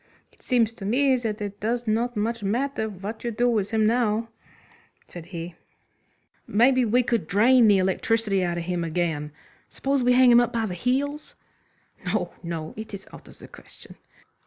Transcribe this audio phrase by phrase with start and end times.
[0.31, 3.85] "It seems to me that it does not much matter what you do with him
[3.85, 4.29] now,"
[5.07, 5.53] said he.
[6.47, 9.31] "Maybe we could drain the electricity out of him again.
[9.69, 11.35] Suppose we hang him up by the heels?"
[12.03, 13.95] "No, no, it's out of the question."